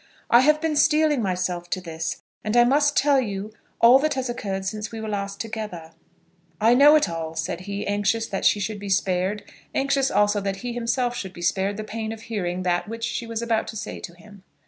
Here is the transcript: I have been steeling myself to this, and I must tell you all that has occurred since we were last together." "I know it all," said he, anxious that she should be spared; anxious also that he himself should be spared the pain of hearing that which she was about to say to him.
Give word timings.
I 0.31 0.39
have 0.39 0.59
been 0.59 0.75
steeling 0.75 1.21
myself 1.21 1.69
to 1.69 1.79
this, 1.79 2.23
and 2.43 2.57
I 2.57 2.63
must 2.63 2.97
tell 2.97 3.21
you 3.21 3.53
all 3.79 3.99
that 3.99 4.15
has 4.15 4.29
occurred 4.31 4.65
since 4.65 4.91
we 4.91 4.99
were 4.99 5.07
last 5.07 5.39
together." 5.39 5.91
"I 6.59 6.73
know 6.73 6.95
it 6.95 7.07
all," 7.07 7.35
said 7.35 7.61
he, 7.69 7.85
anxious 7.85 8.25
that 8.25 8.43
she 8.43 8.59
should 8.59 8.79
be 8.79 8.89
spared; 8.89 9.43
anxious 9.75 10.09
also 10.09 10.41
that 10.41 10.55
he 10.65 10.73
himself 10.73 11.15
should 11.15 11.33
be 11.33 11.43
spared 11.43 11.77
the 11.77 11.83
pain 11.83 12.11
of 12.11 12.21
hearing 12.23 12.63
that 12.63 12.89
which 12.89 13.03
she 13.03 13.27
was 13.27 13.43
about 13.43 13.67
to 13.67 13.75
say 13.75 13.99
to 13.99 14.15
him. 14.15 14.41